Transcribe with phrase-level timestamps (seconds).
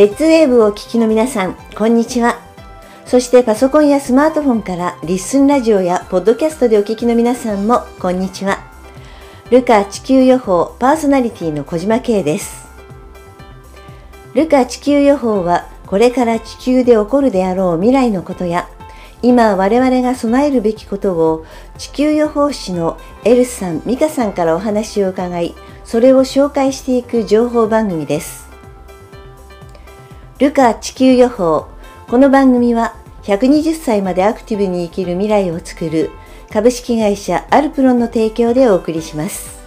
[0.00, 2.40] レッツウェーブをお聞きの皆さん、こんにちは。
[3.04, 8.60] そしてパソコンやスマートフォンからリッスンラジオやポッドキャストでお聞きの皆さんも、こんにちは。
[9.50, 12.66] ルカ地球予報パーソナリティの小島慶です。
[14.32, 18.70] ルカ地球予報は、これから地球で起こるであろう未来のことや、
[19.20, 21.44] 今我々が備えるべきことを
[21.76, 25.54] 地球予報士のエルさん、ミカさんからお話を伺い、
[25.84, 28.49] それを紹介していく情報番組です。
[30.40, 31.66] ルカ地球予報。
[32.08, 32.94] この番組は
[33.24, 36.08] 120歳までアクティブに生きる未来を作る
[36.50, 39.60] 株式会社アルプロンの提供でお送りします。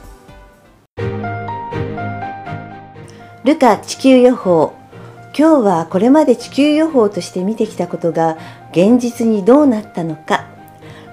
[3.43, 4.73] ルカ地球予報。
[5.37, 8.39] 今日はこれまで地球予報として見てきたことが
[8.71, 10.47] 現実にどうなったのか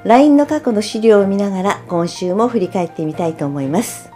[0.04, 4.10] LINE の過去の資料を見ながら今週も振り返ってみたいと思います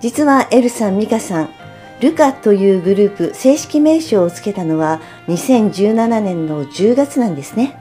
[0.00, 1.61] 実はエルさん、ミカさん
[2.02, 7.78] ルカというグループ正式名称を付けたのは2017年の10月なんですね。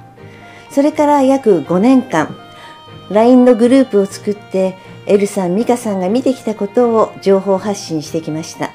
[0.69, 2.37] それから約5年間
[3.09, 8.71] LINE のグループを作ってエルさん、ミカさんが見てきたことを情報発信してきました。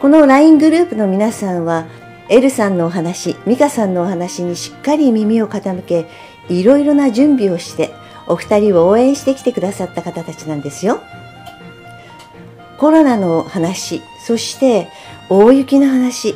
[0.00, 1.86] この LINE グループの皆さんは
[2.30, 6.06] エルさんのお話、ミカさんのお話にしっかり耳を傾け
[6.48, 7.90] いろいろな準備をして
[8.26, 11.02] お二人を応援してきてくださった方たちなんですよ。
[12.80, 14.88] コロナの話、そして
[15.28, 16.34] 大雪の話、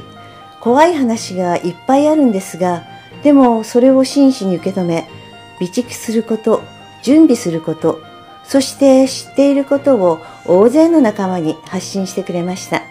[0.61, 2.85] 怖い話がいっぱいあるんですが、
[3.23, 5.09] でもそれを真摯に受け止め、
[5.57, 6.63] 備蓄すること、
[7.03, 8.03] 準備すること、
[8.45, 12.83] そして知っていることを大勢の仲間に発信してくれました。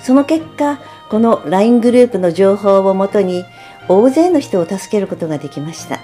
[0.00, 0.78] その結果、
[1.10, 3.44] この LINE グループの情報をもとに
[3.88, 5.98] 大勢の人を助けることができました。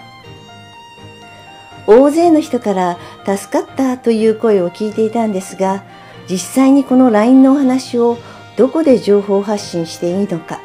[1.86, 5.84] 大勢の人から助かったという声を聞いていたんですが、
[6.28, 8.18] 実際にこの LINE のお話を
[8.56, 10.60] どこで情報発信していいのか、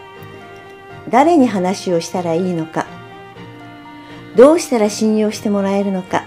[1.09, 2.87] 誰に話をしたらいいのか、
[4.35, 6.23] どうしたら信用してもらえるのか、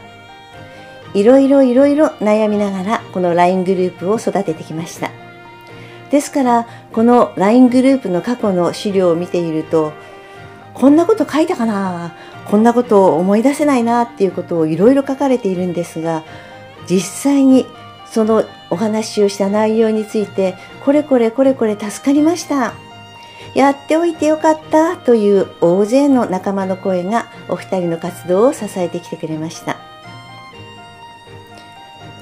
[1.15, 5.10] いろいろいろいろ悩みながらこの LINE グループを育ててきました。
[6.10, 9.93] ですから、この LINE グループの過去の資料を見ていると、
[10.75, 12.15] こんなこと書いたかな
[12.50, 16.25] こんなことを思い出せないなっていうことをいろいろ書かれているんですが
[16.88, 17.66] 実際に
[18.06, 20.54] そのお話をした内容について
[20.84, 22.75] これこれこれこれ助かりました。
[23.54, 29.77] やっておいてよかったという大勢の仲間の声がお二人の活動を支えてきてくれました。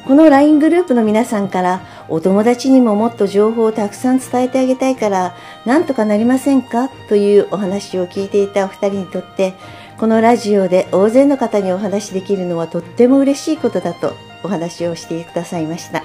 [0.06, 9.54] この LINE グループの皆さんからお友達にももっと情報をたくさん伝えてあげたいから何とかなりませんかというお話を聞いていたお二人にとって
[10.02, 16.02] このラジオで大勢の方にお話しできるのはとっても嬉しいことだとお話をしてくださいました。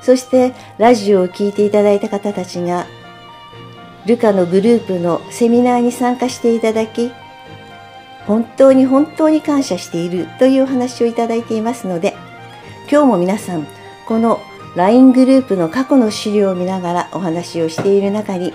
[0.00, 2.86] そしてラジオを聴いていただいた方たちが
[4.06, 7.10] ルカのグループのセミナーに参加していただき
[8.24, 12.14] 本当に本当に感謝しているというお話をいただいていますので
[12.88, 13.66] 今日も皆さん
[14.06, 14.40] この
[14.76, 18.54] LINE グループの過去の資料を見ながらお話をしている中に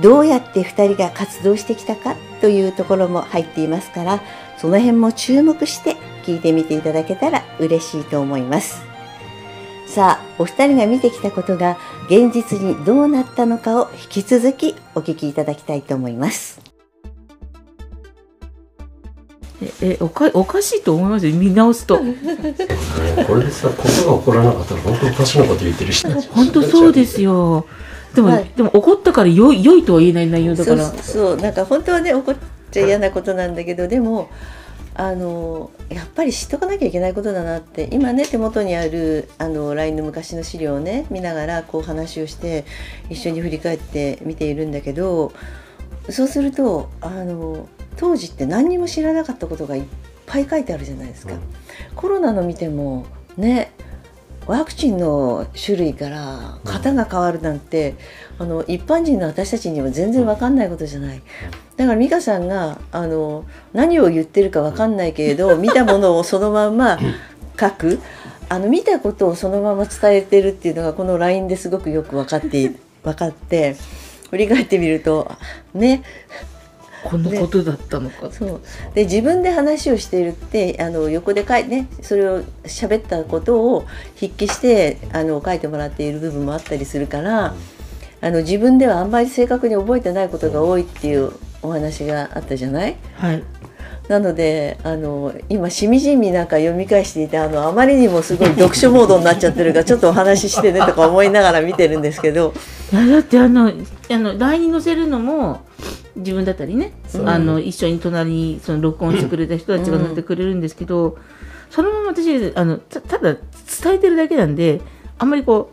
[0.00, 4.20] どうやって2人が活動してきたかというところも入っていますから
[4.58, 8.82] その辺も注目して聞いてみていただけたら嬉しいと思います。
[9.86, 11.76] さあお二人が見てきたことが
[12.08, 16.60] 現実にどうなったのかを引き続きお聞きいただきたいと思います。
[19.82, 21.34] えおかおかしいと思いますよ。
[21.34, 21.98] 見直すと。
[23.26, 27.66] これでさことが起こらなかったら本当おかしなこと言ってる人本当そうですよ
[28.14, 30.84] でも、はい、でも怒ったからよ良いとは言えない内容だから。
[30.84, 32.36] そうなんか本当はね怒っ
[32.70, 34.30] ちゃ嫌なことなんだけどでも
[34.94, 37.88] あのやっぱり知っとかなきゃいけないことだなって。
[37.92, 42.64] 今ね手元にあるあの LINE の昔の資料をね見ながらこう話をして
[43.08, 45.32] 一緒に振り返って見ているんだけど
[46.10, 49.82] そうするとあの当時って何にも知らなかったことがいっ
[50.26, 51.34] ぱい書いてあるじゃないですか。
[51.94, 53.06] コロナの見ても
[53.36, 53.72] ね
[54.50, 57.94] ワクチンの種類から型が変わるなんて、
[58.36, 61.22] あの一般人の私たちには全然分かんないことじゃない。
[61.76, 66.98] だから美香さんがあの何を言ってるか分かんないけれど 見たものをそのまま
[67.58, 68.00] 書く
[68.48, 72.72] あの見たことをそのまま伝えてるっていうのがこの LINE ですごくよく分かって
[73.04, 73.76] 分かって
[74.30, 75.30] 振り返ってみると
[75.72, 76.02] ね
[77.04, 78.30] こんなことだったのか。
[78.30, 78.60] そう。
[78.94, 87.54] で自分で話をしているってあの横で書いねそれを喋ったことを筆記してあの書いてもらっている部分もあったりするから、
[88.22, 91.32] あの自分ではあんまり正確に覚えてないことが多いっていう
[91.62, 93.42] お話があったじゃない、はい、
[94.08, 102.52] なのであの今しみじみなんか読み返していてあのあまりにもすごい読書モードになっちゃってるからちょっとお話ししてねとか思いながら見てるんですけど。
[102.92, 105.60] いやだってあのあの LINE に載せるのも
[106.16, 106.92] 自分だったりね
[107.24, 111.18] あの一緒に隣にその録音してくれた人たちが載ってくれるんですけど、
[111.70, 114.80] そのまま私あのたただ伝えてるだけなんで
[115.18, 115.72] あんまりこ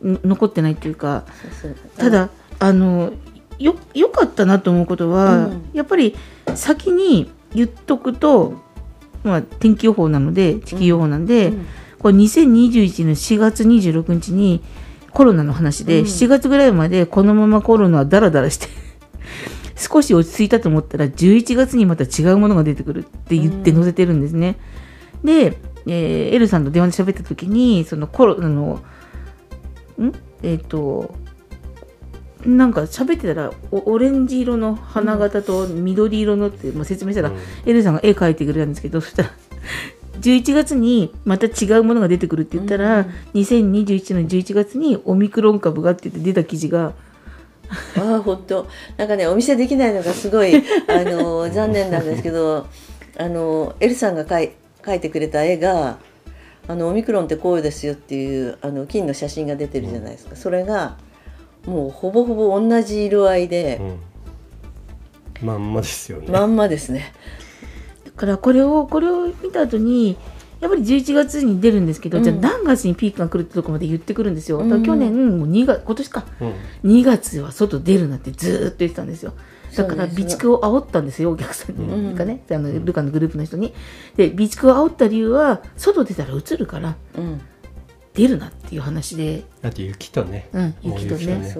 [0.00, 1.24] うの残ってないっていうか
[1.96, 3.12] ただあの
[3.58, 5.70] よよかったなと思うことは、うん。
[5.72, 6.16] やっぱり
[6.54, 8.54] 先に言っとくと、
[9.22, 11.66] まあ、天気予報なので地球予報なんで、うん。
[11.98, 14.62] これ2021年4月26日に
[15.12, 16.06] コロナの話で、うん。
[16.06, 18.68] 7月ぐらいまでこのままコロナはダラダラして
[19.76, 24.56] 少し落ち着いたと思ったら11月にまた違うものが出てくるって言って載せてるんですね。
[25.24, 28.82] で、えーエルさんと電話で喋った時にそのコロナの
[30.00, 30.12] ん？
[30.42, 31.14] えっ、と
[32.46, 37.36] なんか喋ってたらおオレンジ色の花形と緑色のって、まあ、説明したら、うん。
[37.66, 39.30] エルさんが絵描いてくれたんですけどそしたら
[40.20, 43.06] 11月にまた違うものが出てくるって言ったら、うん。
[43.34, 46.94] 2021年11月にオミクロン株がって言って出た記事が
[47.96, 52.66] ああ本当なんかねお見せできないのがすごいあの 残念なんですけど
[53.16, 54.50] あのエルさんが描い
[54.82, 55.98] 描いてくれた絵が
[56.68, 60.96] あのオミクロンってこうですよっていうあの金の写真が出てるじゃないですか、それが
[61.66, 63.98] もうほぼほぼ同じ色合いでうん。
[65.46, 67.12] まんまですよね、まんまですね。
[68.04, 70.16] だからこれをこれを見た後に
[70.62, 72.24] やっぱり11月に出るんですけど、うん。
[72.24, 74.58] じゃあ何月にピークが来るってとこまで言ってくるんですよ。
[74.62, 76.24] だから去年もう2月今年か。
[76.40, 76.90] うん。
[76.90, 79.34] 2月は外出るなってずーっと言ってたんですよ。
[79.76, 81.84] だから備蓄を煽ったんですよ、お客さんに。
[81.84, 82.14] うん。
[82.14, 83.74] がね、あのルカのグループの人に。
[84.16, 87.40] で、備蓄を煽った理由は、外出たら映るから、うん、
[88.14, 91.56] 出るなっていう話で、あと雪とね、うん、もう雪とね。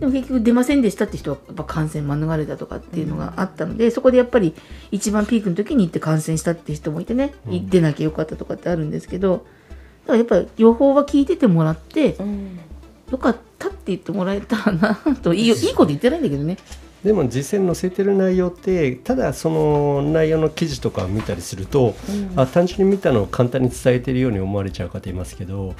[0.00, 4.54] でも結局出ませんでしたって人はやっぱ感染免れたとかっていうのがあったので、そこでやっぱり
[4.90, 7.70] 一番ピークの時に行って感染したって人もいてね、うん。
[7.70, 9.46] 出なきゃよかったとかってあるんですけど、
[10.06, 12.58] だからやっぱり予報は聞いててもらって、うん。
[13.10, 16.58] よかったって言ってもらえたらなといいよいいこと言ってないんだけどね。
[17.04, 22.32] でも実際に載せてる内容ってただその内容の記事とかを見たりすると、うん。
[22.38, 25.74] あ単純に見たのを簡単に伝えてるように思われちゃう方いますけど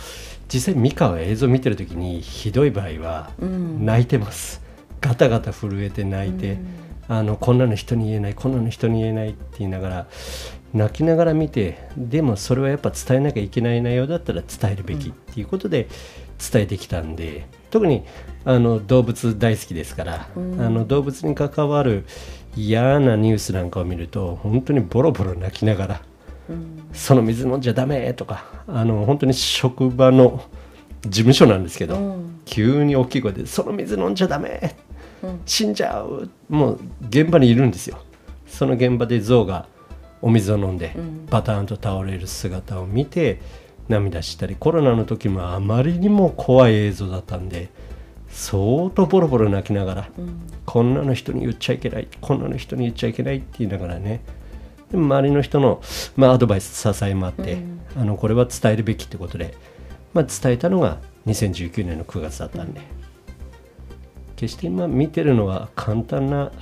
[0.49, 3.85] 実際美香は映像見てる時にひどい場合はうん。
[3.85, 4.63] 泣いてます、
[5.01, 6.59] ガタガタ震えて泣いて、
[7.09, 10.07] あのこんなの人に言えないこんなの人に言えないって言いながら
[10.75, 15.89] 泣きながら見てでもそれはやっぱ伝えなきゃいけない内容だったら伝えるべきっていうことで
[16.53, 18.05] 伝えてきたんで特に
[18.45, 20.61] あの動物大好きですから、うん。
[20.61, 22.05] あの動物に関わる
[22.57, 26.16] 嫌なニュースなんかを見ると本当にボロボロ泣きながらうん
[26.93, 30.43] その水飲んじゃダメとかあの本当に職場の
[31.03, 32.41] 事務所なんですけど、うん。
[32.45, 34.77] 急に大きい声で「その水飲んじゃダメ
[35.23, 35.41] うん。
[35.45, 37.99] 死んじゃうもう現場にいるんですよ。
[38.47, 39.67] その現場で象が
[40.23, 41.27] お水を飲んでうん。
[41.27, 43.41] バターンと倒れる姿を見て
[43.89, 47.69] 涙したりコロナの時もあまりにも怖い映像だったんで
[48.29, 50.41] 相当ボロボロ泣きながらうん。
[50.65, 54.23] こんなの人に言っちゃいけないこんなの人に言っちゃいけないって言いながらね
[54.91, 55.81] でも周りの人の、
[56.17, 57.81] まあ、アドバイス支えもあって、うん。
[57.97, 59.55] あのこれは伝えるべきってことで、
[60.13, 62.81] まあ、伝えたのが2019年の9月だったんで、
[64.37, 66.53] 決して今見てるのは簡単な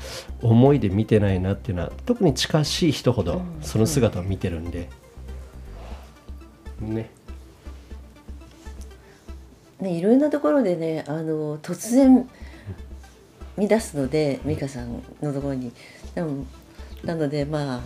[0.40, 3.62] 思いで見てないなっていうのは特に近しい人ほどうん。
[3.62, 4.88] その姿を見てるんで、
[6.80, 7.10] ね。
[9.80, 12.26] ね、いろいろなところでねあの突然
[13.56, 15.72] 見出すので美香さんのところに。
[16.14, 16.46] でも
[17.04, 17.80] なのでまあ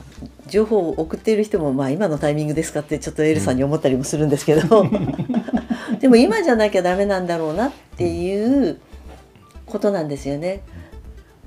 [0.46, 4.87] 情報を送っている人もまあ今のタイミングですかってちょっとエルさんに思ったりもするんですけど、
[6.00, 8.78] でも今じゃなきゃダメなんだろうなっていう
[9.66, 10.60] ことなんですよね。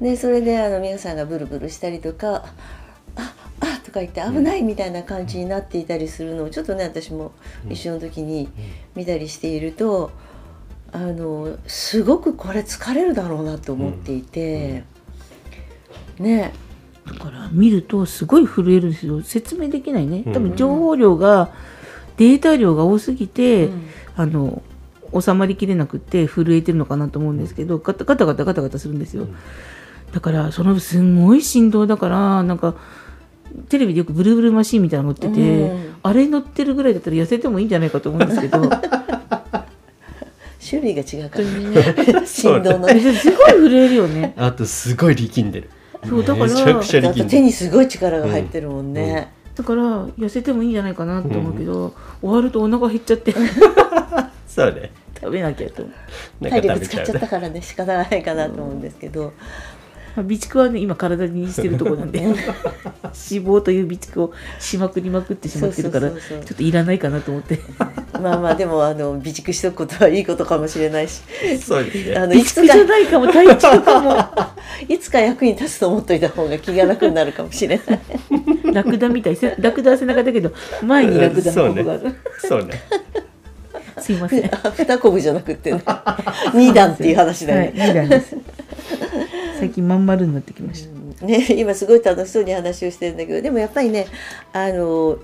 [0.01, 2.45] でそれであの皆さんがブルブルしたりとか
[3.15, 7.31] 「ああとか言って危ないみたいな感じになっていたりするのをちょっとね私も
[7.69, 8.49] 一緒の時に
[8.95, 10.11] 見たりしていると
[10.91, 14.83] あのすごくこれ疲れるだろうなと思っていて、
[16.19, 16.51] ね
[17.05, 19.21] だから見るとすごい震えるんですよ。
[19.21, 20.23] 説明できないね。
[20.25, 20.33] うん。
[20.33, 21.49] 多分情報量が、
[22.17, 23.87] データ量が多すぎて、うん。
[24.15, 24.61] あの
[25.19, 29.35] 収まりきれなくて震えてるのかなと思うんですけどガタガタガタガタガタするんですよ、うん。
[30.13, 32.75] だからそのすんごい振動だからなんか
[33.67, 35.95] テレビでよくブルブルマシーンみたいなの乗ってて、うん。
[36.03, 38.69] あれ乗ってるぐらいだったら痩せてもいいんじゃないかと思うんですけど。
[40.63, 44.33] 種類が違うか本当にねら 振動の すごい震えるよね。
[44.37, 45.69] あとすごい力んでる
[46.07, 53.33] そうだからめちゃくちゃ手にすごい力が入ってるもんね、だから痩せてもいいんじゃないかなと思うけど、終わるとお腹減っちゃって。
[54.47, 54.91] そうね。
[55.21, 56.43] 食べなきゃと思う。
[56.43, 59.33] なん体か食べちゃう力使っちゃったからね仕方がないかなと思うんですけど
[60.15, 62.35] まあ、備蓄はね今体にしてるとこなんで脂
[63.13, 66.45] 肪という備蓄をしまくりまくってしまってるからそうそうそうそう。
[66.45, 67.59] ちょっといらないかなと思って。
[68.21, 71.21] まあまあでもあの備蓄しとくことはいいことかもしれないし。
[71.61, 72.15] そうですね。
[72.15, 74.15] あの備蓄いつかじゃないかも体調かも。
[74.87, 77.99] いつか役に立つと思っといた方が気が楽になるかもしれない。
[78.73, 79.35] ラクダみたい。
[79.35, 80.51] せラクダは背中だけど
[80.83, 82.81] 前にラクダのここがある、そうね。
[83.99, 84.45] すいません。
[84.53, 85.83] あ二コブじゃなくてね。
[86.53, 88.35] 二段っていう話だよね、はい、二段です
[89.61, 90.87] 最近まん丸になってきまし
[91.19, 94.07] た、ね、 今すごい楽しそうに話をしてるんだけどでもやっぱりね
[94.53, 95.19] あの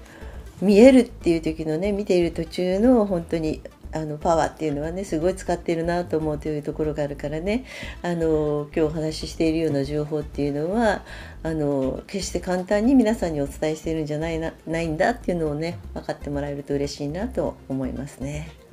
[0.62, 7.65] 見えるっていう時のね見ている途中の本当にあのパワーっていうのはねすごい使ってるなと思うというところがあるからね
[8.03, 11.03] あの今日お話ししているような情報っていうのは
[11.41, 18.67] あの決して簡単に皆さんにお伝えしてるんじゃないなないんだっていうのをね分かってもらえると嬉しいなと思いますね。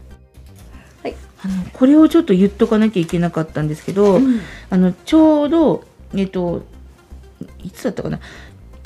[1.05, 4.21] はい、あのこれをちょっと言っとかなきゃいけなかったんですけど、
[4.71, 5.85] あのちょうど
[6.15, 6.65] えっと
[7.63, 8.21] いつだったかな。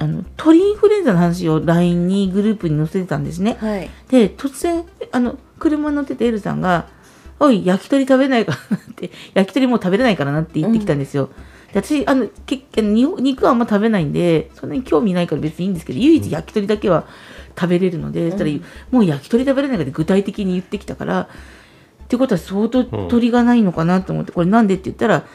[0.01, 3.57] あの鳥インフルエンザの話を LINE にグループに載せてたんですね。
[3.61, 6.87] はい、で突然あの車乗っててエルさんが
[7.41, 11.31] 「おい焼き鳥食べないかな」って 焼き鳥もう食べれないからなって言ってきたんですよ。
[11.73, 17.07] で私あのけ肉はあんま食べないんでそんなに興味ないから別にいいんですけど唯一焼き鳥だけは
[17.59, 18.51] 食べれるので、そしたら
[18.93, 21.29] もう焼き鳥食べれないからって具体的に言ってきたから
[22.09, 25.27] ってことは相当鳥がないのかなと思って、これなんでって言ったら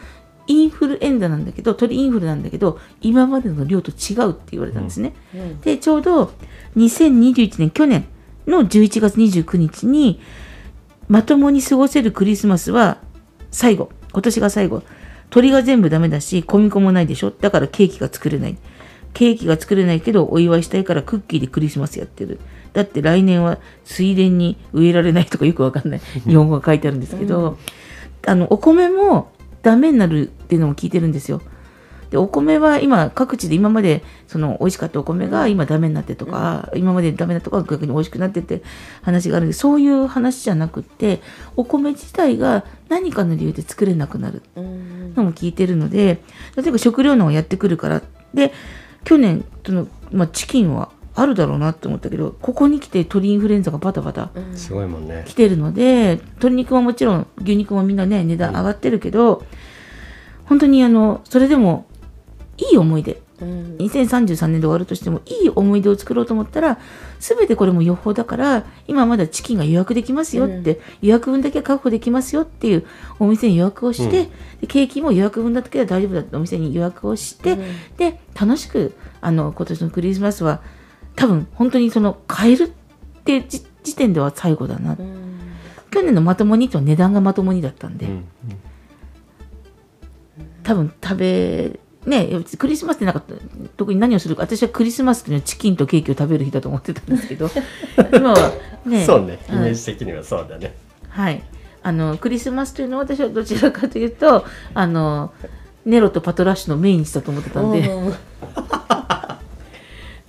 [0.47, 5.13] インフルエンザなんだけど鳥インフルなんだけど今までの量と違うって言われたんですね。
[5.35, 5.61] うん。
[5.61, 6.33] でちょうど
[6.75, 8.05] 2021年去年
[8.47, 10.19] の11月29日に
[11.07, 12.97] まともに過ごせるクリスマスは
[13.51, 13.91] 最後。
[14.11, 14.81] 今年が最後。
[15.29, 17.29] 鳥が全部ダメだし小麦粉もないでしょ。
[17.29, 18.57] だからケーキが作れない。
[19.13, 22.39] ケーキが作れないけどお祝いしたいからクッキーでクリスマスやってる
[22.73, 27.57] だって来年は水田に植えられないとかよくわかんない日本語が書いてあるんですけど、
[28.25, 31.41] あのお米もダメになるっていうのも聞いてるんですよ。
[32.09, 38.61] でお米は今各地で今までその美味しかったお米が今ダメになってとか、今までダメなとこが逆に美味しくなってって
[39.01, 41.21] 話があるんでそういう話じゃなくって
[41.55, 45.15] お米自体が何かの理由で作れなくなるうん。
[45.15, 46.21] のも聞いてるので
[46.55, 48.01] 例えば食糧難がやってくるから。
[48.33, 48.51] で
[49.03, 55.23] 去年その、まあ、チキンはあるだろうなって思ったけどここに来て鳥インフルエンザがバタバタすごいもんね。
[55.27, 59.45] 来てるので鶏肉ももちろん牛肉もみんなね値段上がってるけど、
[60.45, 61.85] 本当にあのそれでも
[62.57, 63.21] いい思い出。
[63.41, 63.77] うん。
[63.77, 66.79] 2033年で終わるとしてもいい思い出を作ろうと思ったら
[67.19, 72.85] 全てこれも予報だから今まだチキンが予約できますよって、予約分だけ確保できますよっていう
[73.19, 74.29] お店に予約をして、うん。
[74.61, 77.57] でケーキも予約分だけは大丈夫だってお店に予約をして、
[77.97, 80.61] で楽しくあの今年のクリスマスは
[81.15, 82.69] 多分本当にその買えるっ
[83.23, 85.23] て時時点では最後だな、うん
[85.91, 88.25] 去年のまともにと値段がまともにだったんで、うん
[90.63, 93.21] 多分食べねクリスマスってなんか
[93.77, 94.43] 特に何をするか。
[94.43, 97.49] 私はクリスマスっていうのはチキンとケーキを食べる日だと思ってたんですけど。
[98.15, 98.53] 今は
[98.85, 99.05] ね。
[99.05, 99.39] そうね。
[99.49, 100.73] イうんメージ的にはそうだね。
[101.09, 101.43] はい。
[101.83, 105.33] あのクリスマスというのは私はどちらかというとあの
[105.85, 108.13] ネロとパトラッシュのメインにしたと思ってたんで、うん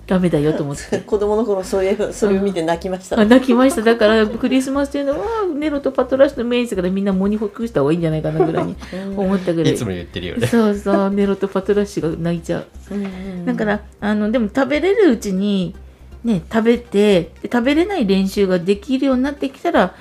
[0.07, 0.99] ダメだよと思って。
[1.05, 3.81] 子供の頃そういうそれを見て泣きました、あ泣きました。
[3.81, 8.75] だからクリスマスというのはネロとパトラッシュのメインですからみんな喪に服した方がいいんじゃないかなぐらいに
[9.15, 9.73] 思ったぐらい。
[9.73, 10.47] いつも言ってるよね。
[10.47, 12.65] そうそうネロとパトラッシュが泣いちゃう。
[12.91, 15.75] うんだからあのでも食べれるうちに
[16.23, 19.95] ね食べてで食べれない練習ができるようになってきたら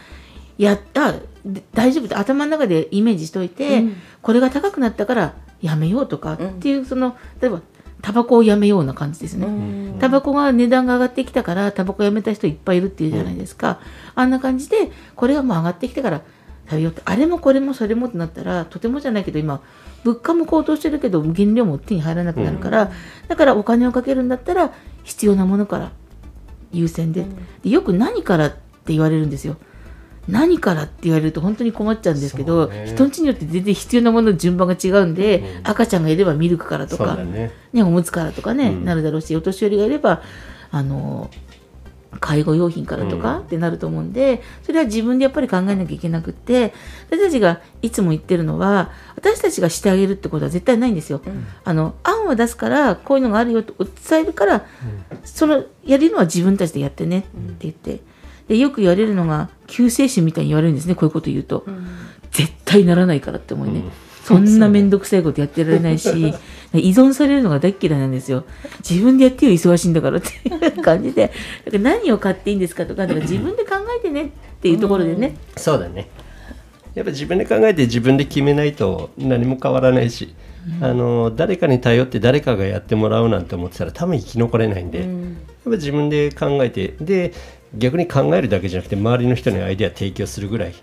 [0.59, 1.15] やった。
[1.45, 3.97] で大丈夫って頭の中でイメージしといて、うん。
[4.23, 7.61] これが高くなったからやめようとかうんっていう、その例えば
[8.05, 9.47] タバコをやめような感じですね。
[9.47, 9.51] う
[9.97, 9.99] ん。
[9.99, 13.81] タバコが値段が上がってきたからタバコやめた人いっぱいいるっていうじゃないですか、
[14.15, 16.21] あんな感じでこれがもう上がってきてから
[16.67, 17.01] 食べようって。
[17.07, 19.63] あれもこれもそれもってなったらとてもじゃないけど今
[20.05, 22.93] 物価も高騰してるけど原料も手に入らなくなるから、
[23.27, 25.91] だからお金をかけるんだったら必要なものから
[26.73, 27.25] 優先で,、
[27.63, 29.57] でよく何からって言われるんですよ
[30.29, 32.87] 何からって言われると本当に困っちゃうんですけど、ね。
[32.87, 35.71] 人んちによって全然必要なものの順番が違うんで、うん。
[35.71, 37.53] 赤ちゃんがいればミルクからとかね。
[37.73, 38.85] ね、おむつからとかね、うん。
[38.85, 40.23] なるだろうしお年寄りがいれば
[40.71, 41.31] あの
[42.21, 43.43] 介護用品からとかうん。
[43.43, 46.73] ってなると思うんで、それは自分でやっぱり考えなきゃいけなくって
[47.11, 51.21] 私たちがいつも言ってるのは私たちがしてあげるってことは絶対ないんですよ。
[51.27, 51.47] うん。
[51.65, 54.65] あの案を出すからこういうのがあるよと伝えるから、
[55.25, 57.29] そのやれるのは自分たちでやってねって
[57.61, 58.01] 言って、
[58.49, 61.65] でよく言われるのが救世主みたいに言われるんですねこういうこと言うと。
[62.35, 63.91] 絶対ならないからって思いね、うん。
[64.25, 66.35] そんな面倒くさいことやってられないし
[66.73, 68.45] 依存されるのが大っ嫌いなんですよ。
[68.89, 71.31] 自分でやってよ忙しいんだからってい う感じで。
[71.65, 74.29] だから何を買っていいんですかとかだから自分で考えてねっ
[74.61, 76.09] ていうところでね、そうだね。
[76.95, 80.35] やっぱ自分で考えて自分で決めないと何も変わらないし
[80.81, 85.09] あの誰かに頼って誰かがやってもらうなんて思ってたら多分生き残れないんで、やっ
[85.65, 87.33] ぱ自分で考えてで
[87.77, 90.75] 逆に考えるだけじゃなくて周りの人にアイデア提供するぐらい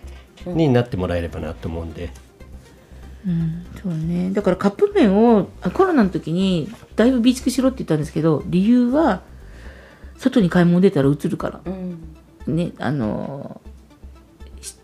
[0.45, 2.09] になってもらえればなと思うんで。
[3.25, 4.31] うん、そうね。
[4.31, 9.21] だからカップ麺をあコロナの時にだいぶ備蓄しろって言ったんですけど、理由は
[10.17, 11.61] 外に買い物出たら映るから。
[11.65, 12.11] うん
[12.47, 13.61] ね、あの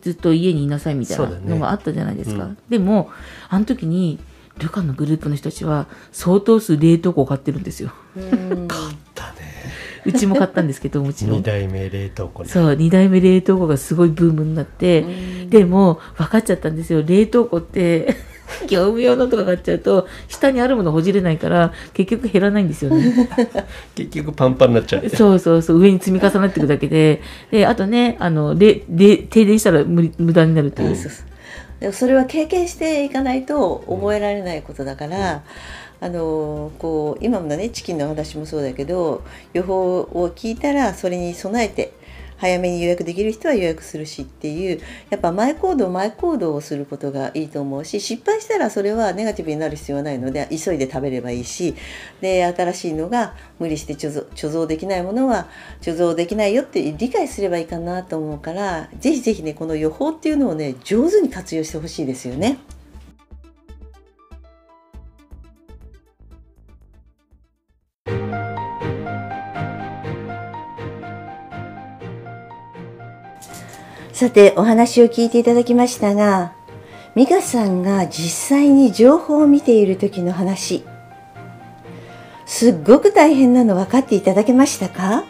[0.02, 2.46] ずっと家にいなさいみたいなのがあったじゃないですか。
[2.46, 3.10] うんでも
[3.50, 4.20] あの時に
[4.58, 7.92] 旅館のグループの人たちは相当数冷凍庫を買ってるんですよ。
[8.16, 8.98] うんだね
[10.08, 11.44] うちも買ったんですけどもちろ2ん。
[11.44, 15.06] 代目冷凍庫にそう2代目冷凍庫がすごいブームになって、
[15.50, 17.04] でも分かっちゃったんですよ。
[17.06, 18.16] 冷凍庫って
[18.68, 23.30] 業務用のとか買っちゃうと下にあるものほじれないから結局減らないんですよね。
[23.94, 25.80] 結局パンパンになっちゃってそうそうそう。
[25.80, 27.22] 上に積み重なっていくだけで。
[27.52, 30.96] であとねあのれれ停電したら無無駄になるという。
[30.96, 31.28] そうそう
[31.80, 35.44] でもそれは経験していかないと覚えられないことだから、
[36.00, 39.24] あのこう今のねチキンの話もそうだけど
[39.54, 41.94] 予報を聞いたらそれに備えて
[42.38, 51.76] 早めに予約できる人は予約するしっていうやっぱ前行動前行動をすることがいいと思うし失敗したらそれはネガティブになる必要はないので急いで食べればいいし
[52.22, 55.48] で新しいのが無理して貯蔵貯蔵できないものは
[55.82, 62.60] 貯蔵できないよって理解すればいいかなと思うからぜひぜひねこの予報っていうのをね上手に活用してほしいですよね。
[74.18, 76.56] さてお話を聞いていただきましたが
[77.16, 80.84] 美香さんが実際に情報を見ている時の話
[82.48, 85.24] すっごく大変なの分かっていただけましたか？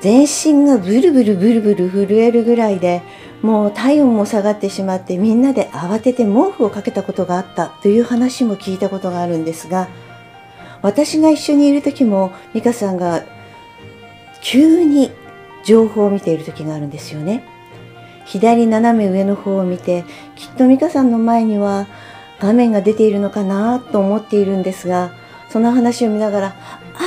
[0.00, 3.02] 全身がブルブルブルブル震えるぐらいで
[3.42, 9.88] もう体温も下がってしまってみんなで慌てて毛布をかけたことがあったという話も聞いたことがあるんですが
[10.82, 13.24] 私が一緒にいる時も美香さんが
[14.40, 15.10] 急に
[15.64, 17.55] 情報を見ている時があるんですよね。
[18.26, 21.86] 左斜め上の方を見てきっと美香さんの前には
[22.40, 25.12] 画面が出ているのかなと思っているんですが
[25.48, 26.46] その話を見ながら「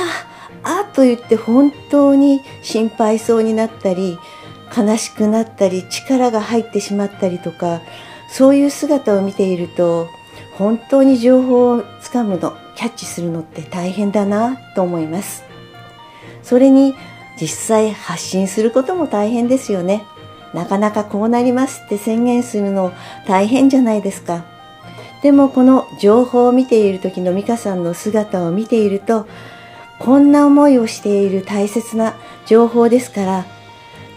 [0.64, 4.18] ああ」と言って本当に心配そうになったり
[4.76, 7.80] 悲しくなったり力が入ってしまったりとか
[8.28, 10.08] そういう姿を見ていると
[10.56, 15.44] 本当に情報をつかむのキャッチするのって大変だなと思います。
[16.42, 16.94] それに
[17.40, 20.04] 実際発信することも大変ですよね。
[20.54, 22.92] なかなかこうなりますって宣言するの
[23.26, 24.44] 大変じゃないですか。
[25.22, 29.26] でもこの情報を見ている時の美香さんの姿を見ていると
[29.98, 32.14] こんな思いをしている大切な
[32.46, 33.44] 情報ですから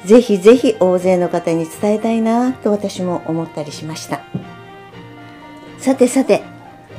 [0.06, 4.22] ぜひぜひ大勢の方に伝えたいなと私も思ったりしました。
[5.78, 6.41] さてさて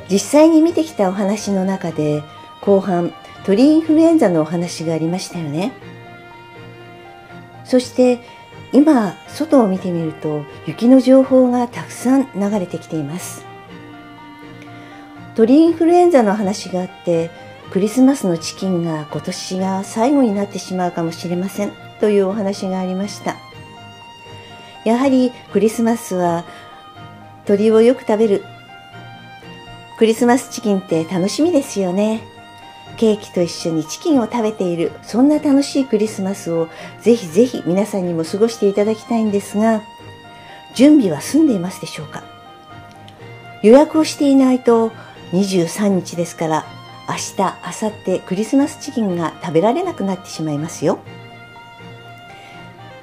[0.07, 2.21] 実際に見てきたお話の中で
[2.61, 3.11] 後半
[3.43, 5.73] 鳥インフルエンザのお話がありましたよね。
[7.63, 8.19] そして
[8.73, 13.45] 今外を見てみると雪の情報がたくさん流れてきています。
[15.35, 17.29] 鳥インフルエンザの話があって
[17.71, 23.35] クリスマスのチキンが今年が最後になってしまうかもしれませんというお話がありました。
[24.85, 26.45] やはりクリスマスは
[27.45, 28.43] 鳥をよく食べる。
[29.97, 32.21] クリスマスチキンって楽しみですよね。
[32.95, 36.67] ケーキと一緒にチキンを食べているそんな楽しいクリスマスを
[37.01, 39.81] ぜひぜひ皆さんにも過ごしていただきたいんですが
[40.73, 42.23] 準備は済んでいますでしょうか？
[43.63, 44.91] 予約をしていないと
[45.31, 46.65] 23日ですから
[47.07, 50.99] 明日明後日クリスマスチキンが食べられなくなってしまいますよ。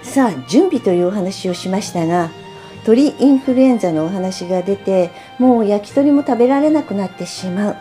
[0.02, 2.30] さあ準備というお話をしましたが
[2.84, 7.76] 鳥インフルエンザのお話が出てもう焼き鳥も食べられなくなってしまう。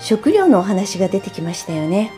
[0.00, 2.10] 食料のお話が出てきましたよね。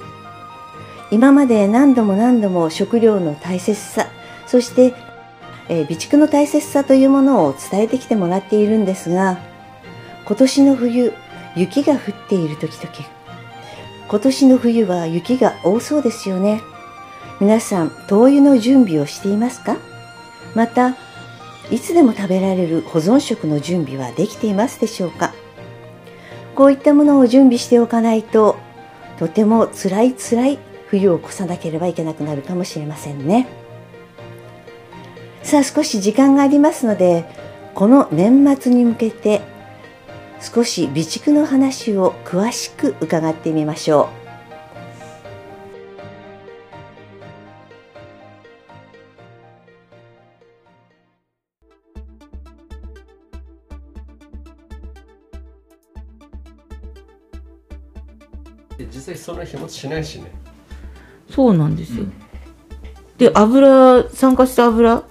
[1.10, 4.06] 今まで何度も何度も食料の大切さ
[4.46, 4.94] そして、
[5.68, 9.38] えー備蓄の大切さというものを伝えてきてもらっているんですが
[10.24, 11.12] 今年の冬
[11.54, 12.90] 雪が降っている時々
[14.08, 16.62] 今年の冬は雪が多そうですよね。
[17.40, 19.76] 皆さん灯油の準備をしていますか？
[20.54, 20.96] また
[21.70, 25.34] いつでも食べられる保存食の準備はできていますでしょうか？
[26.54, 28.56] こういったものを準備しておかないと
[29.18, 33.48] とても辛い辛い冬を越さなければいけなくなるかもしれませんね。
[35.42, 37.24] さあ少し時間がありますので
[37.74, 39.40] この年末に向けて
[40.40, 44.21] 少し備蓄の話を詳しく伺ってみましょう。
[59.22, 60.32] そんな日持ちしないしね。
[61.30, 62.04] そうなんですよ。
[63.18, 65.04] で、油、酸化した油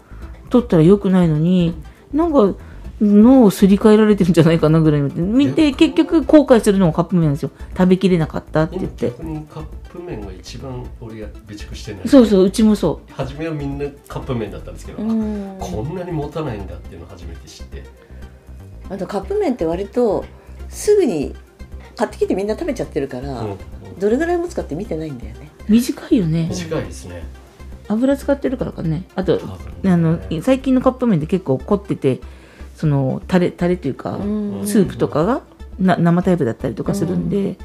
[0.49, 1.73] 取ったら良くないのに、
[2.13, 2.53] なんか
[3.01, 7.51] 脳をすり替えられてるんじゃないかなぐらい見て、見て結局後悔するのがカップ麺なんですよ。
[7.75, 9.07] 食べきれなかったって言って。
[9.07, 12.07] 逆にカップ麺が一番俺が備蓄してない。
[12.07, 15.57] そうそう、うちもそ初めはみんなカップ麺だったんですけど、うん。
[15.59, 17.83] こんなに持たないんだっていうのを初めて知って。
[18.89, 20.25] あとカップ麺って割と
[20.69, 21.33] すぐに
[21.95, 23.57] 買ってきてみんな食べちゃってるから、うんうん
[24.01, 25.49] どれぐらい持つかって見てないんだよね。
[25.69, 25.71] う。
[25.71, 26.47] 短いよね。
[26.49, 27.23] 短いですね。
[27.87, 29.05] 油使ってるからかね。
[29.15, 29.37] あと、
[29.83, 29.91] ね。
[29.91, 32.19] あの、最近のカップ麺って結構凝ってて、
[32.75, 34.67] その、タレ、タレというか、うん。
[34.67, 35.41] スープとかが
[35.79, 37.57] な生タイプだったりとかするんで、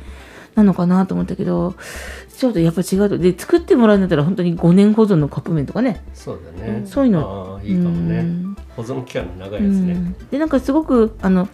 [0.56, 1.74] なのかなと思ったけど
[2.36, 3.18] ちょっとやっぱ違うと。
[3.18, 6.02] で作ってもらうんだったら本当に5年保存のカップ麺とかね。
[6.14, 7.58] そうだね、うんそういうの。
[7.58, 8.18] ああいいかもね。
[8.18, 8.56] うん。
[8.74, 10.16] 保存期間の長ういやつね、ん。
[10.30, 11.48] でなんかすごくあの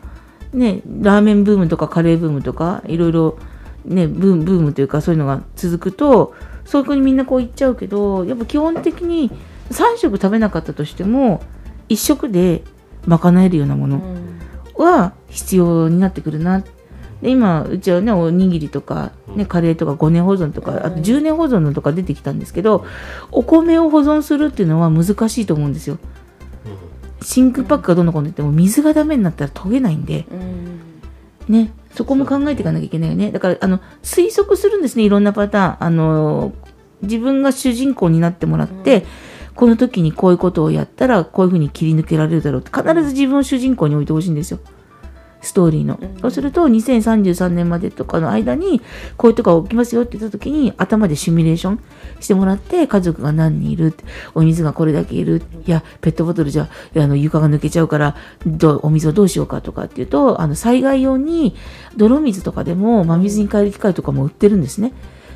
[0.52, 3.38] ねラーメンブームとかカレーブームとかいろいろ
[3.84, 9.30] ねブームブームというかそういうのが続くとそこにみんなこう行っちゃうけどやっぱ基本的に
[9.70, 11.42] 3食食べなかったとしても
[11.88, 12.62] 1食で
[13.06, 14.00] 賄えるようなもの、
[14.76, 16.62] は必要になってくるな。
[17.20, 22.84] で今うちはねおにぎりとか、ね、カレーとか5年保存とかあと10年保存のとか出てきたんですけど
[23.30, 25.98] お米を保存するっていうのは難しいと思うんですよ。
[27.22, 30.26] 真空パックがどんどんこんどん言っても水がダメになったら研げないんで。
[30.30, 30.80] うん。
[31.48, 33.32] ねそこも考えていかなきゃいけないよね。
[33.32, 35.04] だからあの推測するんですね。
[35.04, 35.84] いろんなパターン。
[35.84, 36.52] あの
[37.02, 39.04] 自分が主人公になってもらって、
[39.54, 42.70] この時にこういうことをやったらこういうふうに切り抜けられるだろうって。
[42.70, 44.58] 必ず自分を主人公に置いてほしいんですよ
[45.42, 46.20] ストーリーの、うん。
[46.20, 48.80] そうすると2033年までとかの間に
[49.16, 51.80] こういうとこが起きますよって言った時に頭でシミュレーション
[52.20, 53.94] してもらって家族が何人いる
[54.34, 61.56] お水がこれだけいるいやペットボトルじゃあの床が抜けちゃうからどうお水をどうしようかとかっていうとあの災害用に
[61.96, 64.92] 泥水とかでも真水に変える機械とかも売ってるんですね。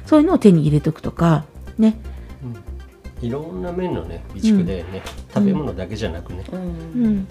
[0.07, 1.45] そういうのを手に入れとくとか
[1.79, 1.99] ね。
[3.21, 7.29] いろんな面のね備蓄だよね、食べ物だけじゃなくね、ううんん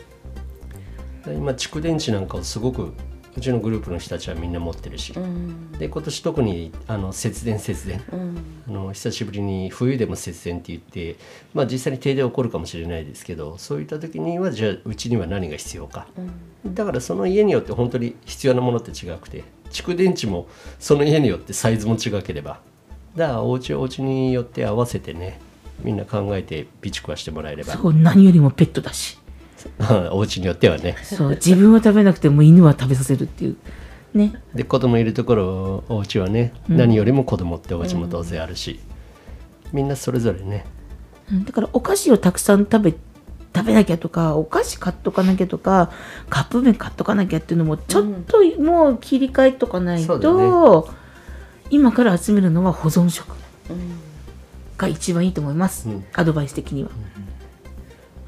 [1.34, 2.94] 今蓄電池なんかをすごく
[3.38, 5.72] うちのグループの人たちはみんな持ってるし、うん。
[5.74, 8.02] で今年特にあの節電節電。
[8.14, 8.38] うん。
[8.68, 11.18] あの久しぶりに冬でも節電って言って、
[11.54, 16.08] まあ、実際に停電起こるかもしれないですけどそういった時にはじゃあうちには何が必要か。
[16.66, 20.48] だからその家によって本当に必要なものって違くて蓄電池も
[20.80, 22.62] その家によってサイズも違ければ。
[23.18, 25.40] だからお家お家によって合わせてね
[25.82, 27.74] みんな考えて備蓄はしてもらえれば。
[27.74, 29.20] そう何よりもペットだし
[30.12, 30.96] お家によってはね。
[31.04, 33.58] そう自分は食べなくても犬は食べさせるっていう。
[34.14, 34.34] ね。
[34.54, 38.80] で子供いるところお家はね、何よりも子供ってお家も当然あるし、
[39.74, 40.66] みんなそれぞれね。
[41.32, 42.94] うんだからお菓子をたくさん食べ
[43.56, 45.90] 食べなきゃとかお菓子買っとかなきゃとか
[46.30, 50.90] カップ麺買っとかなきゃっていうのもちょっともう切り替えとかないと、
[51.70, 53.34] 今から集めるのは保存食
[53.70, 54.00] うん。
[54.78, 56.06] が一番いいと思います、うん。
[56.14, 56.90] アドバイス的には。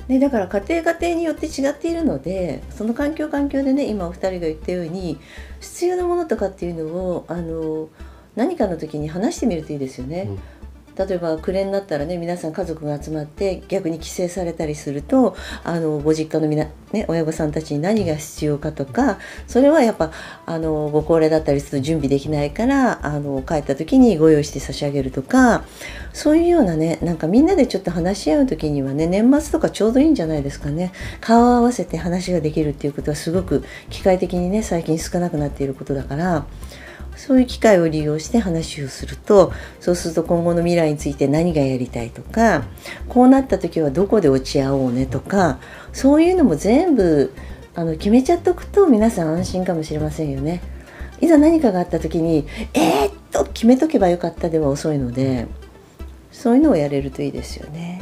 [0.07, 5.19] ね、だから家庭家庭によって違っているのでその環境環境でね今お二人が言ったように
[5.59, 7.89] 必要なものとかっていうのをあの
[8.35, 10.29] 何かの時に話してみるといいですよね。
[10.97, 16.71] 例えば暮れになったらね皆さん家族が集まって逆に帰省されたりするとあのご実家のみ、ね、
[17.07, 20.11] 親御さんたちに何が必要かとかそれはやっぱ
[20.45, 25.63] あのご高齢だったりすると準備できないからあの帰った時にご用意して差し上げるとか
[26.13, 36.45] そういうようなねなんかみんなでちょっと話し合う時にはね年末とかちょうどいいんじゃないですかね顔を合わせて話ができるっていうことはすごく機械的にね最近少なくなっていることだから。
[37.17, 42.63] そういう機会を利用して話をするとそうすると今後の未来について何がやりたいとか
[43.09, 45.59] こうなった時はどこで落ち合おうねとか
[45.91, 47.33] そういうのも全部
[47.75, 50.61] あの決めちゃっておくと皆さん安心かもしれませんよね。
[51.19, 55.47] いざ何かがあった時にえー、っと決めとけばよかったでは遅いので
[56.31, 58.01] そういうのをやれるといいですよね。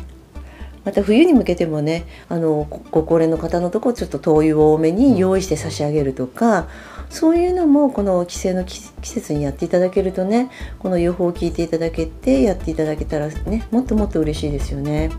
[0.83, 6.67] また冬に向けてもねあのご高齢の方のとこちょっと灯油を多めに用意して差し上げるとか
[7.09, 15.09] そういうのもこの帰省の季節にやっていただけるとねこの予報を聞いていただけてやっていただけたらねもっともっと嬉しいですよね。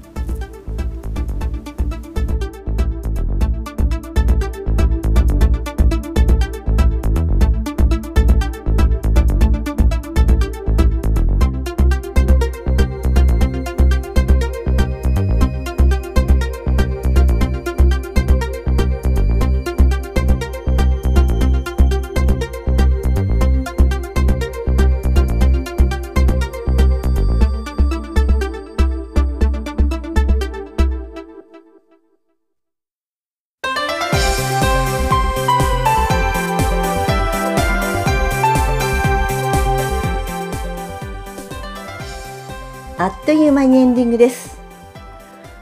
[43.07, 44.59] あっという間にエンディングです。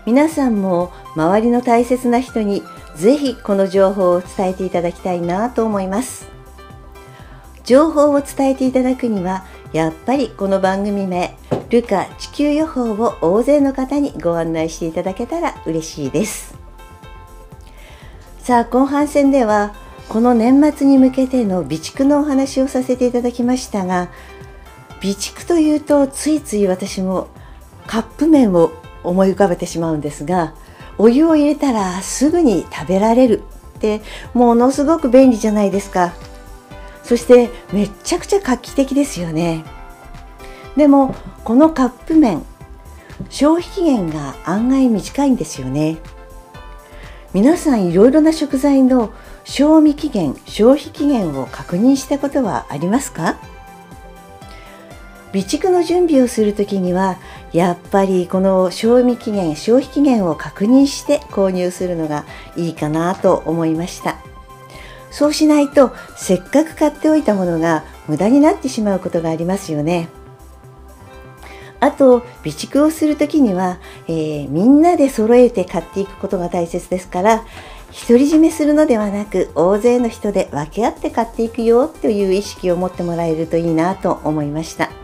[0.07, 2.62] 皆さんも周りの大切な人に
[2.96, 6.26] ぜひこの情報を伝えていただきたいなと思います。
[7.62, 11.37] 情報を伝えていただくにはやっぱりこの番組名
[11.68, 16.54] ルカ地球予報を大勢の方にご案内していただけたら嬉しいです。
[18.38, 19.74] さあ後半戦では
[20.09, 24.09] この年末に向けての備蓄のお話をさせていただきましたが
[25.02, 27.28] 備蓄というとついつい私も
[27.87, 30.55] カップ麺を思い浮かべてしまうんですが
[30.99, 33.42] お湯を入れたらすぐに食べられる
[33.77, 34.01] って
[34.33, 36.14] ものすごく便利じゃないですか。
[37.03, 39.64] そしてめっちゃくちゃ画期的ですよね。
[40.77, 42.42] でもこのカップ麺
[43.29, 45.99] 消費期限が案外短いんですよね。
[47.33, 49.12] 皆さんいろいろな食材の
[49.44, 53.37] 賞味期限消費期限を確認したことはありますか？
[55.33, 57.18] 備蓄の準備をするときには
[57.54, 62.24] やっぱりこの賞味期限消費期限を確認して購入するのが
[62.56, 64.18] いいかなと思いました
[65.12, 70.08] そうしないとせっかく買っておいたものが無駄になってしまうことがありますよね
[71.78, 77.44] あと備蓄をするときには、えー、みんなで揃えて買っていくことが大切ですから
[78.08, 85.03] 独り占めするのではなく大勢の人で分け合って買っていくよという意識を持ってもらえるといいなと思いました。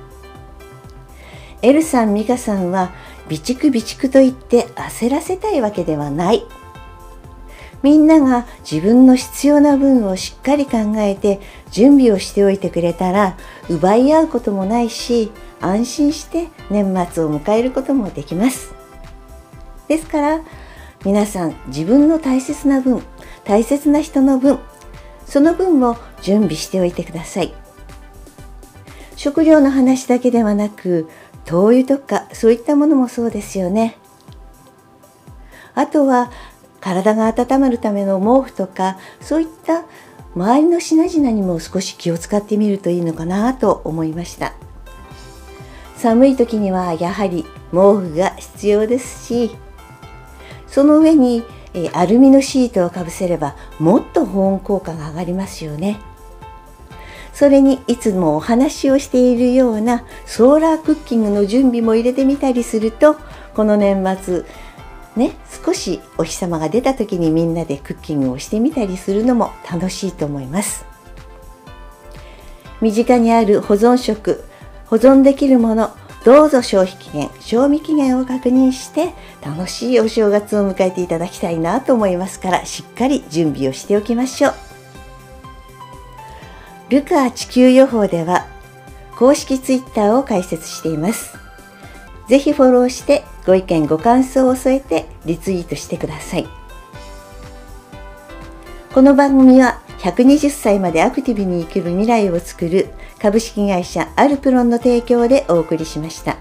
[1.62, 2.92] エルさん、ミカさんは
[3.29, 6.44] 備蓄備蓄と言って焦らせたいわけではない。
[7.83, 13.38] みんなが自分の必要な分をしっかり考えて準備をしておいてくれたら
[13.70, 18.75] 奪い合うこともないし安心して年末を迎えることもできます。
[19.88, 20.40] ですから
[21.05, 23.03] 皆さん自分の大切な分、
[23.44, 24.59] 大切な人の分、
[25.25, 27.55] その分を準備しておいてください。
[29.16, 31.09] 食料の話だけではなく
[31.44, 33.96] 灯油とかそういったものもそうですよね。
[35.74, 36.31] あとは
[36.81, 39.85] 体が温まるための毛布とかそういった
[40.35, 44.55] 周りの品々にも少し気を使ってみるといいのかなと思いました
[45.96, 49.50] 寒い時にはやはり毛布が必要ですし
[50.66, 51.44] その上に
[51.92, 56.00] アルミのシートをかぶせればもっと保温効果が上がりますよね
[57.40, 63.16] それにいつもお話をしているようなソーラークッキングの準備も入れてみたりすると
[63.55, 64.44] この年末
[65.16, 65.33] ね
[65.64, 70.85] 少しお日様が出た時にみんなでクッキングをしてみたりするのも楽しいと思います。
[72.83, 74.44] 身近にある保存食
[74.85, 84.69] 保存できるものどうぞ消費期限賞味期限を確認して楽しいお正月を迎えていただきたいなと思いますからしっかり準備をしておきましょう。
[86.90, 88.48] ルカ地球予報では
[89.16, 91.38] 公式ツイッターを開設しています。
[92.26, 96.48] ぜひフォローしてご意見ご感想を添えてリツイートしてください。
[98.92, 102.88] この番組は120歳までアクティブに生きる未来を作る
[103.20, 106.38] 株式会社アルプロンの提供でお送りしました。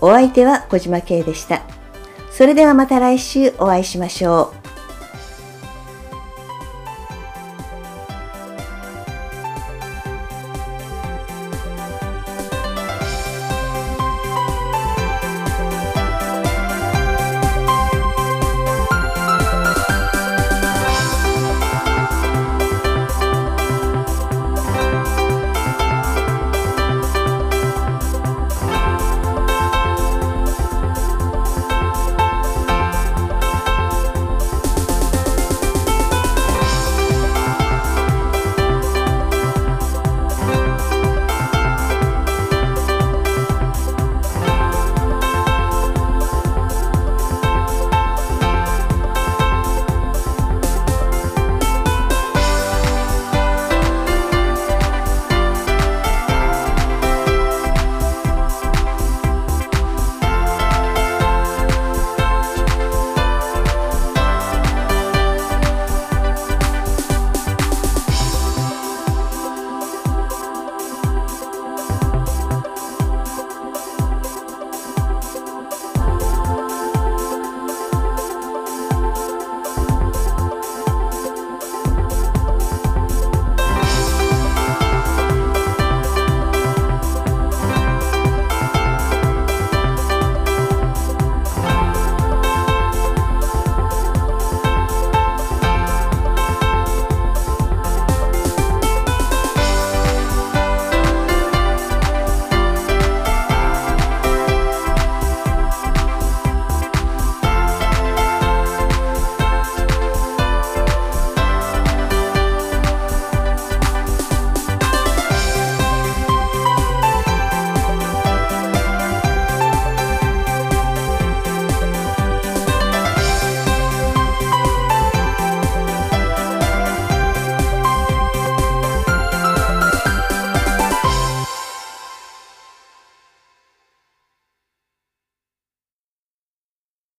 [0.00, 1.60] お相手は小島慶でした。
[2.30, 4.65] それではまた来週お会いしましょう。